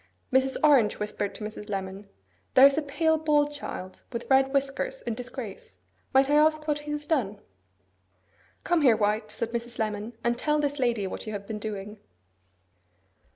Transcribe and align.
Mrs. 0.33 0.57
Orange 0.63 0.97
whispered 0.97 1.35
to 1.35 1.43
Mrs. 1.43 1.69
Lemon, 1.69 2.09
'There 2.55 2.65
is 2.65 2.75
a 2.75 2.81
pale, 2.81 3.19
bald 3.19 3.51
child, 3.51 4.01
with 4.11 4.27
red 4.31 4.51
whiskers, 4.51 5.03
in 5.03 5.13
disgrace. 5.13 5.77
Might 6.11 6.27
I 6.27 6.33
ask 6.37 6.67
what 6.67 6.79
he 6.79 6.91
has 6.93 7.05
done?' 7.05 7.39
'Come 8.63 8.81
here, 8.81 8.97
White,' 8.97 9.29
said 9.29 9.51
Mrs. 9.51 9.77
Lemon, 9.77 10.13
'and 10.23 10.39
tell 10.39 10.59
this 10.59 10.79
lady 10.79 11.05
what 11.05 11.27
you 11.27 11.33
have 11.33 11.45
been 11.45 11.59
doing. 11.59 11.99